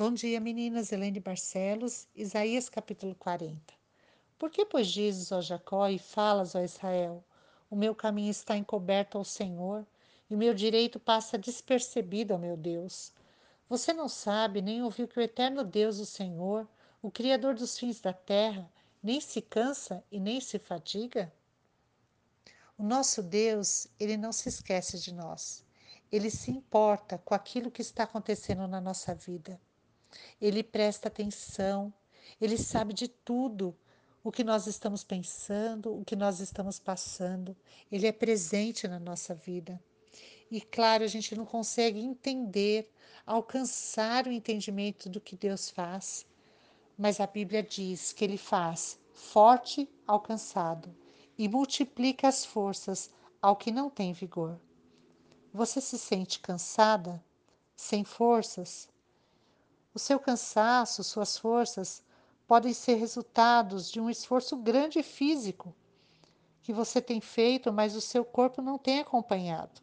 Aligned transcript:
Bom 0.00 0.14
dia, 0.14 0.40
meninas. 0.40 0.92
Helene 0.92 1.20
Barcelos, 1.20 2.08
Isaías 2.16 2.70
capítulo 2.70 3.14
40. 3.16 3.74
Por 4.38 4.48
que, 4.48 4.64
pois, 4.64 4.88
dizes, 4.88 5.30
ó 5.30 5.42
Jacó, 5.42 5.86
e 5.88 5.98
falas, 5.98 6.54
ó 6.54 6.62
Israel? 6.62 7.22
O 7.68 7.76
meu 7.76 7.94
caminho 7.94 8.30
está 8.30 8.56
encoberto 8.56 9.18
ao 9.18 9.24
Senhor, 9.26 9.86
e 10.30 10.34
meu 10.34 10.54
direito 10.54 10.98
passa 10.98 11.36
despercebido 11.36 12.32
ao 12.32 12.38
meu 12.38 12.56
Deus. 12.56 13.12
Você 13.68 13.92
não 13.92 14.08
sabe, 14.08 14.62
nem 14.62 14.82
ouviu 14.82 15.06
que 15.06 15.18
o 15.18 15.22
eterno 15.22 15.62
Deus, 15.62 15.98
o 15.98 16.06
Senhor, 16.06 16.66
o 17.02 17.10
Criador 17.10 17.54
dos 17.54 17.78
fins 17.78 18.00
da 18.00 18.14
terra, 18.14 18.72
nem 19.02 19.20
se 19.20 19.42
cansa 19.42 20.02
e 20.10 20.18
nem 20.18 20.40
se 20.40 20.58
fadiga? 20.58 21.30
O 22.78 22.82
nosso 22.82 23.22
Deus, 23.22 23.86
ele 24.00 24.16
não 24.16 24.32
se 24.32 24.48
esquece 24.48 24.98
de 24.98 25.12
nós. 25.12 25.62
Ele 26.10 26.30
se 26.30 26.50
importa 26.50 27.18
com 27.18 27.34
aquilo 27.34 27.70
que 27.70 27.82
está 27.82 28.04
acontecendo 28.04 28.66
na 28.66 28.80
nossa 28.80 29.14
vida. 29.14 29.60
Ele 30.40 30.62
presta 30.62 31.08
atenção, 31.08 31.92
ele 32.40 32.56
sabe 32.56 32.92
de 32.92 33.08
tudo 33.08 33.76
o 34.22 34.30
que 34.30 34.44
nós 34.44 34.66
estamos 34.66 35.02
pensando, 35.02 35.98
o 35.98 36.04
que 36.04 36.14
nós 36.14 36.40
estamos 36.40 36.78
passando. 36.78 37.56
Ele 37.90 38.06
é 38.06 38.12
presente 38.12 38.86
na 38.86 38.98
nossa 38.98 39.34
vida. 39.34 39.80
E 40.50 40.60
claro, 40.60 41.04
a 41.04 41.06
gente 41.06 41.34
não 41.34 41.46
consegue 41.46 42.00
entender, 42.00 42.90
alcançar 43.24 44.26
o 44.26 44.32
entendimento 44.32 45.08
do 45.08 45.20
que 45.20 45.36
Deus 45.36 45.70
faz, 45.70 46.26
mas 46.98 47.20
a 47.20 47.26
Bíblia 47.26 47.62
diz 47.62 48.12
que 48.12 48.24
ele 48.24 48.36
faz 48.36 48.98
forte 49.12 49.88
alcançado 50.06 50.94
e 51.38 51.48
multiplica 51.48 52.28
as 52.28 52.44
forças 52.44 53.10
ao 53.40 53.56
que 53.56 53.70
não 53.70 53.88
tem 53.88 54.12
vigor. 54.12 54.58
Você 55.52 55.80
se 55.80 55.98
sente 55.98 56.40
cansada? 56.40 57.22
Sem 57.74 58.04
forças? 58.04 58.88
O 59.92 59.98
seu 59.98 60.20
cansaço, 60.20 61.02
suas 61.02 61.36
forças 61.36 62.02
podem 62.46 62.72
ser 62.72 62.94
resultados 62.94 63.90
de 63.90 64.00
um 64.00 64.08
esforço 64.08 64.56
grande 64.56 65.02
físico 65.02 65.74
que 66.62 66.72
você 66.72 67.00
tem 67.00 67.20
feito, 67.20 67.72
mas 67.72 67.96
o 67.96 68.00
seu 68.00 68.24
corpo 68.24 68.62
não 68.62 68.78
tem 68.78 69.00
acompanhado. 69.00 69.80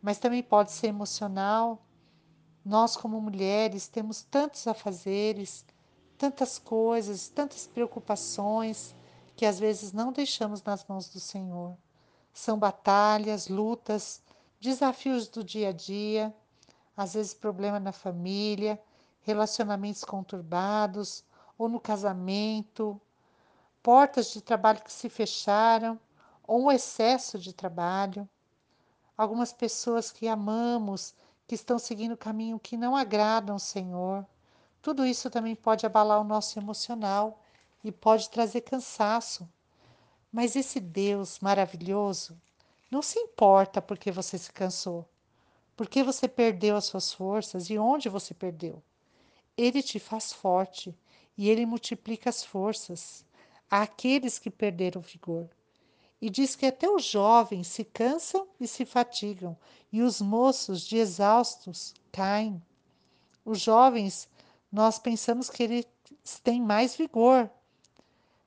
Mas 0.00 0.18
também 0.18 0.42
pode 0.42 0.70
ser 0.70 0.88
emocional. 0.88 1.84
Nós, 2.64 2.96
como 2.96 3.20
mulheres, 3.20 3.88
temos 3.88 4.22
tantos 4.22 4.66
afazeres, 4.66 5.64
tantas 6.16 6.58
coisas, 6.58 7.28
tantas 7.28 7.66
preocupações 7.66 8.94
que 9.34 9.46
às 9.46 9.58
vezes 9.58 9.92
não 9.92 10.12
deixamos 10.12 10.62
nas 10.62 10.84
mãos 10.84 11.08
do 11.08 11.18
Senhor. 11.18 11.76
São 12.32 12.58
batalhas, 12.58 13.48
lutas, 13.48 14.22
desafios 14.60 15.28
do 15.28 15.42
dia 15.42 15.70
a 15.70 15.72
dia, 15.72 16.34
às 16.96 17.14
vezes 17.14 17.34
problema 17.34 17.80
na 17.80 17.92
família, 17.92 18.80
relacionamentos 19.22 20.04
conturbados 20.04 21.24
ou 21.58 21.68
no 21.68 21.80
casamento, 21.80 23.00
portas 23.82 24.30
de 24.30 24.40
trabalho 24.40 24.82
que 24.82 24.92
se 24.92 25.08
fecharam 25.08 25.98
ou 26.46 26.62
um 26.64 26.72
excesso 26.72 27.38
de 27.38 27.52
trabalho. 27.52 28.28
Algumas 29.16 29.52
pessoas 29.52 30.10
que 30.10 30.26
amamos, 30.26 31.14
que 31.46 31.54
estão 31.54 31.78
seguindo 31.78 32.12
o 32.12 32.16
caminho 32.16 32.58
que 32.58 32.76
não 32.76 32.96
agradam 32.96 33.56
ao 33.56 33.58
Senhor. 33.58 34.26
Tudo 34.80 35.04
isso 35.04 35.28
também 35.28 35.54
pode 35.54 35.84
abalar 35.84 36.20
o 36.20 36.24
nosso 36.24 36.58
emocional 36.58 37.40
e 37.84 37.92
pode 37.92 38.30
trazer 38.30 38.62
cansaço. 38.62 39.48
Mas 40.32 40.56
esse 40.56 40.80
Deus 40.80 41.38
maravilhoso 41.40 42.40
não 42.90 43.02
se 43.02 43.18
importa 43.18 43.82
porque 43.82 44.10
você 44.10 44.38
se 44.38 44.52
cansou, 44.52 45.08
porque 45.76 46.02
você 46.02 46.26
perdeu 46.26 46.76
as 46.76 46.86
suas 46.86 47.12
forças 47.12 47.68
e 47.68 47.78
onde 47.78 48.08
você 48.08 48.32
perdeu. 48.32 48.82
Ele 49.60 49.82
te 49.82 49.98
faz 49.98 50.32
forte 50.32 50.96
e 51.36 51.50
ele 51.50 51.66
multiplica 51.66 52.30
as 52.30 52.42
forças 52.42 53.26
àqueles 53.70 54.38
que 54.38 54.48
perderam 54.48 55.02
vigor. 55.02 55.50
E 56.18 56.30
diz 56.30 56.56
que 56.56 56.64
até 56.64 56.88
os 56.88 57.04
jovens 57.04 57.66
se 57.66 57.84
cansam 57.84 58.48
e 58.58 58.66
se 58.66 58.86
fatigam, 58.86 59.54
e 59.92 60.00
os 60.00 60.18
moços 60.18 60.80
de 60.80 60.96
exaustos 60.96 61.94
caem. 62.10 62.62
Os 63.44 63.60
jovens, 63.60 64.30
nós 64.72 64.98
pensamos 64.98 65.50
que 65.50 65.62
eles 65.62 65.86
têm 66.42 66.62
mais 66.62 66.96
vigor, 66.96 67.50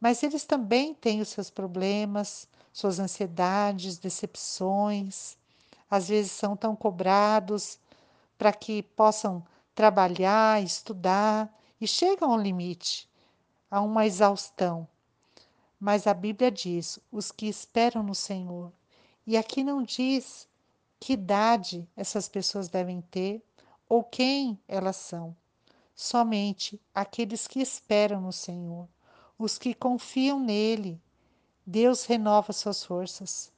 mas 0.00 0.22
eles 0.22 0.44
também 0.44 0.94
têm 0.94 1.20
os 1.20 1.28
seus 1.28 1.50
problemas, 1.50 2.48
suas 2.72 3.00
ansiedades, 3.00 3.98
decepções. 3.98 5.36
Às 5.90 6.06
vezes 6.06 6.30
são 6.30 6.56
tão 6.56 6.76
cobrados 6.76 7.80
para 8.38 8.52
que 8.52 8.84
possam 8.84 9.44
trabalhar, 9.74 10.62
estudar 10.62 11.52
e 11.80 11.86
chegam 11.86 12.32
ao 12.32 12.38
limite, 12.38 13.08
a 13.70 13.80
uma 13.80 14.06
exaustão. 14.06 14.86
Mas 15.78 16.06
a 16.06 16.14
Bíblia 16.14 16.50
diz: 16.50 16.98
os 17.10 17.32
que 17.32 17.46
esperam 17.46 18.02
no 18.02 18.14
Senhor. 18.14 18.72
E 19.26 19.36
aqui 19.36 19.62
não 19.64 19.82
diz 19.82 20.48
que 20.98 21.14
idade 21.14 21.88
essas 21.96 22.28
pessoas 22.28 22.68
devem 22.68 23.00
ter 23.00 23.42
ou 23.88 24.02
quem 24.02 24.58
elas 24.68 24.96
são. 24.96 25.36
Somente 25.94 26.80
aqueles 26.94 27.46
que 27.46 27.60
esperam 27.60 28.20
no 28.20 28.32
Senhor 28.32 28.88
os 29.40 29.56
que 29.56 29.72
confiam 29.72 30.38
nele. 30.38 31.00
Deus 31.64 32.04
renova 32.04 32.52
suas 32.52 32.84
forças. 32.84 33.50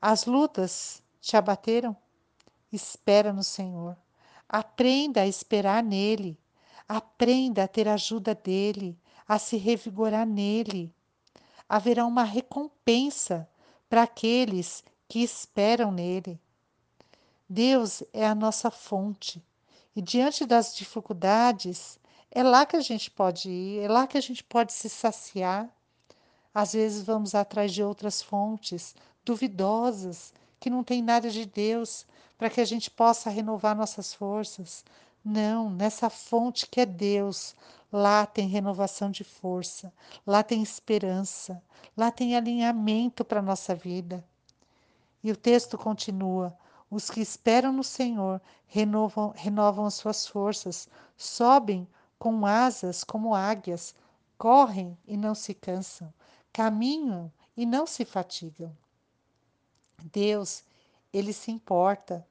As 0.00 0.26
lutas 0.26 1.02
te 1.22 1.38
abateram? 1.38 1.96
Espera 2.70 3.32
no 3.32 3.42
Senhor. 3.42 3.96
Aprenda 4.52 5.20
a 5.20 5.28
esperar 5.28 5.80
nele. 5.80 6.36
Aprenda 6.88 7.62
a 7.62 7.68
ter 7.68 7.86
ajuda 7.86 8.34
dele, 8.34 8.98
a 9.26 9.38
se 9.38 9.56
revigorar 9.56 10.26
nele. 10.26 10.92
Haverá 11.68 12.04
uma 12.04 12.24
recompensa 12.24 13.48
para 13.88 14.02
aqueles 14.02 14.82
que 15.06 15.20
esperam 15.20 15.92
nele. 15.92 16.40
Deus 17.48 18.02
é 18.12 18.26
a 18.26 18.34
nossa 18.34 18.72
fonte. 18.72 19.40
E 19.94 20.02
diante 20.02 20.44
das 20.44 20.74
dificuldades, 20.74 22.00
é 22.28 22.42
lá 22.42 22.66
que 22.66 22.74
a 22.74 22.80
gente 22.80 23.08
pode 23.08 23.48
ir, 23.48 23.84
é 23.84 23.88
lá 23.88 24.04
que 24.08 24.18
a 24.18 24.20
gente 24.20 24.42
pode 24.42 24.72
se 24.72 24.88
saciar. 24.88 25.68
Às 26.52 26.72
vezes 26.72 27.04
vamos 27.04 27.36
atrás 27.36 27.72
de 27.72 27.84
outras 27.84 28.20
fontes 28.20 28.96
duvidosas, 29.24 30.34
que 30.60 30.70
não 30.70 30.84
tem 30.84 31.02
nada 31.02 31.30
de 31.30 31.46
Deus, 31.46 32.06
para 32.36 32.50
que 32.50 32.60
a 32.60 32.64
gente 32.64 32.90
possa 32.90 33.30
renovar 33.30 33.74
nossas 33.74 34.12
forças. 34.14 34.84
Não, 35.24 35.70
nessa 35.70 36.10
fonte 36.10 36.66
que 36.66 36.80
é 36.80 36.86
Deus, 36.86 37.56
lá 37.90 38.26
tem 38.26 38.46
renovação 38.46 39.10
de 39.10 39.24
força, 39.24 39.92
lá 40.26 40.42
tem 40.42 40.62
esperança, 40.62 41.62
lá 41.96 42.10
tem 42.10 42.36
alinhamento 42.36 43.24
para 43.24 43.40
a 43.40 43.42
nossa 43.42 43.74
vida. 43.74 44.24
E 45.24 45.32
o 45.32 45.36
texto 45.36 45.76
continua: 45.76 46.56
os 46.90 47.10
que 47.10 47.20
esperam 47.20 47.72
no 47.72 47.84
Senhor 47.84 48.40
renovam, 48.66 49.32
renovam 49.36 49.86
as 49.86 49.94
suas 49.94 50.26
forças, 50.26 50.88
sobem 51.16 51.88
com 52.18 52.44
asas 52.44 53.02
como 53.02 53.34
águias, 53.34 53.94
correm 54.36 54.96
e 55.06 55.16
não 55.16 55.34
se 55.34 55.54
cansam, 55.54 56.12
caminham 56.52 57.30
e 57.56 57.66
não 57.66 57.86
se 57.86 58.04
fatigam. 58.04 58.74
Deus, 60.04 60.64
ele 61.12 61.32
se 61.32 61.50
importa, 61.50 62.26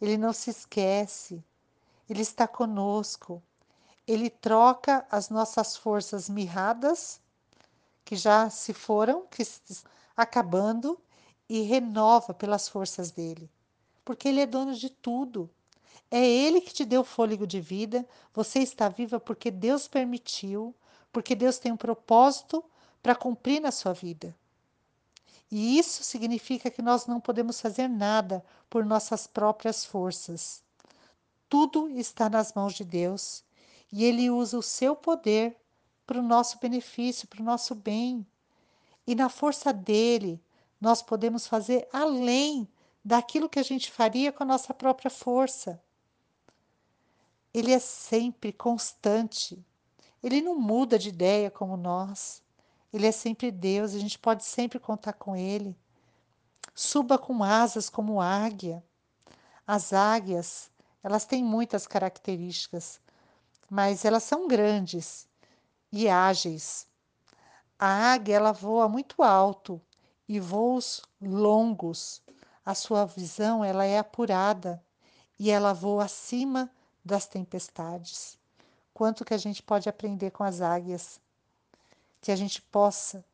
ele 0.00 0.16
não 0.16 0.32
se 0.32 0.50
esquece, 0.50 1.44
ele 2.08 2.22
está 2.22 2.46
conosco. 2.48 3.42
Ele 4.06 4.30
troca 4.30 5.06
as 5.10 5.28
nossas 5.28 5.76
forças 5.76 6.30
mirradas, 6.30 7.20
que 8.04 8.16
já 8.16 8.48
se 8.48 8.72
foram, 8.72 9.26
que 9.26 9.46
acabando, 10.16 10.98
e 11.46 11.60
renova 11.60 12.32
pelas 12.32 12.68
forças 12.68 13.10
dele, 13.10 13.50
porque 14.04 14.28
ele 14.28 14.40
é 14.40 14.46
dono 14.46 14.74
de 14.74 14.88
tudo. 14.88 15.50
É 16.10 16.24
Ele 16.26 16.60
que 16.60 16.72
te 16.72 16.84
deu 16.84 17.04
fôlego 17.04 17.46
de 17.46 17.60
vida. 17.60 18.06
Você 18.32 18.60
está 18.60 18.88
viva 18.88 19.20
porque 19.20 19.50
Deus 19.50 19.86
permitiu, 19.86 20.74
porque 21.12 21.34
Deus 21.34 21.58
tem 21.58 21.70
um 21.70 21.76
propósito 21.76 22.64
para 23.02 23.14
cumprir 23.14 23.60
na 23.60 23.70
sua 23.70 23.92
vida. 23.92 24.34
E 25.50 25.78
isso 25.78 26.04
significa 26.04 26.70
que 26.70 26.82
nós 26.82 27.06
não 27.06 27.20
podemos 27.20 27.60
fazer 27.60 27.88
nada 27.88 28.44
por 28.68 28.84
nossas 28.84 29.26
próprias 29.26 29.84
forças. 29.84 30.62
Tudo 31.48 31.88
está 31.88 32.28
nas 32.28 32.52
mãos 32.52 32.74
de 32.74 32.84
Deus 32.84 33.42
e 33.90 34.04
Ele 34.04 34.30
usa 34.30 34.58
o 34.58 34.62
seu 34.62 34.94
poder 34.94 35.56
para 36.06 36.18
o 36.18 36.22
nosso 36.22 36.58
benefício, 36.58 37.26
para 37.26 37.40
o 37.40 37.44
nosso 37.44 37.74
bem. 37.74 38.26
E 39.06 39.14
na 39.14 39.28
força 39.28 39.72
dele, 39.72 40.42
nós 40.80 41.00
podemos 41.00 41.46
fazer 41.46 41.88
além 41.92 42.68
daquilo 43.04 43.48
que 43.48 43.58
a 43.58 43.62
gente 43.62 43.90
faria 43.90 44.30
com 44.30 44.42
a 44.42 44.46
nossa 44.46 44.74
própria 44.74 45.10
força. 45.10 45.80
Ele 47.52 47.72
é 47.72 47.78
sempre 47.78 48.52
constante. 48.52 49.64
Ele 50.22 50.42
não 50.42 50.58
muda 50.58 50.98
de 50.98 51.08
ideia 51.08 51.50
como 51.50 51.76
nós. 51.76 52.42
Ele 52.92 53.06
é 53.06 53.12
sempre 53.12 53.50
Deus, 53.50 53.94
a 53.94 53.98
gente 53.98 54.18
pode 54.18 54.44
sempre 54.44 54.78
contar 54.78 55.12
com 55.12 55.36
ele. 55.36 55.76
Suba 56.74 57.18
com 57.18 57.42
asas 57.42 57.90
como 57.90 58.20
águia. 58.20 58.82
As 59.66 59.92
águias, 59.92 60.70
elas 61.02 61.24
têm 61.24 61.44
muitas 61.44 61.86
características, 61.86 63.00
mas 63.68 64.04
elas 64.04 64.22
são 64.22 64.48
grandes 64.48 65.28
e 65.92 66.08
ágeis. 66.08 66.86
A 67.78 68.12
águia 68.12 68.36
ela 68.36 68.52
voa 68.52 68.88
muito 68.88 69.22
alto 69.22 69.80
e 70.28 70.40
voos 70.40 71.02
longos. 71.20 72.22
A 72.64 72.74
sua 72.74 73.04
visão 73.04 73.64
ela 73.64 73.84
é 73.84 73.98
apurada 73.98 74.82
e 75.38 75.50
ela 75.50 75.72
voa 75.72 76.04
acima 76.04 76.70
das 77.04 77.26
tempestades. 77.26 78.38
Quanto 78.92 79.24
que 79.24 79.34
a 79.34 79.38
gente 79.38 79.62
pode 79.62 79.88
aprender 79.88 80.30
com 80.30 80.42
as 80.42 80.60
águias? 80.60 81.20
Que 82.20 82.32
a 82.32 82.36
gente 82.36 82.60
possa 82.62 83.24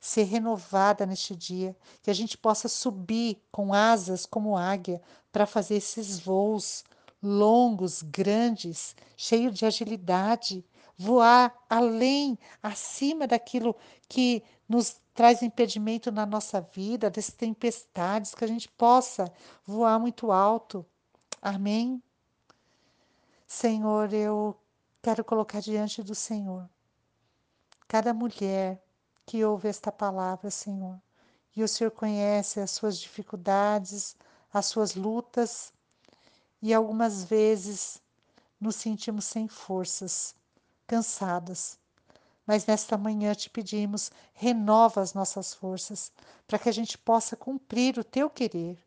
ser 0.00 0.24
renovada 0.24 1.04
neste 1.04 1.34
dia, 1.34 1.76
que 2.02 2.10
a 2.10 2.14
gente 2.14 2.38
possa 2.38 2.68
subir 2.68 3.42
com 3.50 3.74
asas 3.74 4.24
como 4.24 4.56
águia 4.56 5.02
para 5.32 5.46
fazer 5.46 5.76
esses 5.76 6.18
voos 6.20 6.84
longos, 7.22 8.02
grandes, 8.02 8.94
cheios 9.16 9.54
de 9.54 9.66
agilidade, 9.66 10.64
voar 10.96 11.52
além, 11.68 12.38
acima 12.62 13.26
daquilo 13.26 13.74
que 14.08 14.44
nos 14.68 15.00
traz 15.12 15.42
impedimento 15.42 16.12
na 16.12 16.24
nossa 16.24 16.60
vida, 16.60 17.10
das 17.10 17.30
tempestades, 17.30 18.34
que 18.34 18.44
a 18.44 18.48
gente 18.48 18.68
possa 18.68 19.32
voar 19.64 19.98
muito 19.98 20.30
alto. 20.30 20.86
Amém? 21.42 22.02
Senhor, 23.46 24.12
eu 24.12 24.56
quero 25.02 25.24
colocar 25.24 25.60
diante 25.60 26.02
do 26.02 26.14
Senhor 26.14 26.68
cada 27.88 28.12
mulher 28.12 28.82
que 29.24 29.44
ouve 29.44 29.68
esta 29.68 29.90
palavra, 29.90 30.50
Senhor. 30.50 31.00
E 31.54 31.62
o 31.62 31.68
Senhor 31.68 31.90
conhece 31.90 32.60
as 32.60 32.70
suas 32.70 32.98
dificuldades, 32.98 34.16
as 34.52 34.66
suas 34.66 34.94
lutas, 34.94 35.72
e 36.62 36.72
algumas 36.72 37.24
vezes 37.24 38.00
nos 38.60 38.76
sentimos 38.76 39.24
sem 39.24 39.48
forças, 39.48 40.34
cansadas. 40.86 41.78
Mas 42.46 42.64
nesta 42.66 42.96
manhã 42.96 43.34
te 43.34 43.50
pedimos, 43.50 44.10
renova 44.32 45.00
as 45.00 45.14
nossas 45.14 45.52
forças, 45.52 46.12
para 46.46 46.58
que 46.58 46.68
a 46.68 46.72
gente 46.72 46.96
possa 46.96 47.36
cumprir 47.36 47.98
o 47.98 48.04
teu 48.04 48.30
querer. 48.30 48.78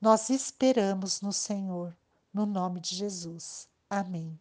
Nós 0.00 0.30
esperamos 0.30 1.20
no 1.20 1.32
Senhor, 1.32 1.96
no 2.32 2.46
nome 2.46 2.80
de 2.80 2.94
Jesus. 2.94 3.68
Amém. 3.90 4.38